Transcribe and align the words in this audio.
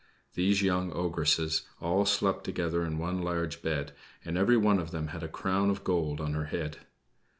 These 0.33 0.63
young 0.63 0.91
ogresses 0.93 1.67
all 1.79 2.07
slept 2.07 2.43
together 2.43 2.83
in 2.83 2.97
one 2.97 3.21
large 3.21 3.61
bed, 3.61 3.91
and 4.25 4.35
every 4.35 4.57
one 4.57 4.79
of 4.79 4.89
them 4.89 5.09
had 5.09 5.21
a 5.21 5.27
crown 5.27 5.69
of 5.69 5.83
gold 5.83 6.19
on 6.19 6.33
her 6.33 6.45
head. 6.45 6.77